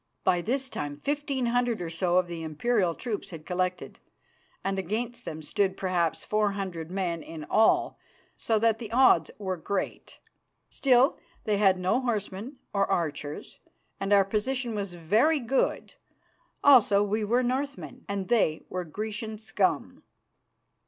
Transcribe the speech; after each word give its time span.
By 0.23 0.41
this 0.41 0.67
time 0.67 0.97
fifteen 0.97 1.45
hundred 1.45 1.79
or 1.79 1.91
so 1.91 2.17
of 2.17 2.25
the 2.25 2.41
Imperial 2.41 2.95
troops 2.95 3.29
had 3.29 3.45
collected, 3.45 3.99
and 4.63 4.79
against 4.79 5.25
them 5.25 5.43
stood, 5.43 5.77
perhaps, 5.77 6.23
four 6.23 6.53
hundred 6.53 6.89
men 6.89 7.21
in 7.21 7.43
all, 7.51 7.99
so 8.35 8.57
that 8.57 8.79
the 8.79 8.91
odds 8.91 9.29
were 9.37 9.57
great. 9.57 10.17
Still, 10.71 11.19
they 11.43 11.57
had 11.57 11.77
no 11.77 12.01
horsemen 12.01 12.57
or 12.73 12.87
archers, 12.89 13.59
and 13.99 14.11
our 14.11 14.25
position 14.25 14.73
was 14.73 14.95
very 14.95 15.37
good, 15.37 15.93
also 16.63 17.03
we 17.03 17.23
were 17.23 17.43
Northmen 17.43 18.03
and 18.09 18.27
they 18.27 18.63
were 18.69 18.83
Grecian 18.83 19.37
scum. 19.37 20.01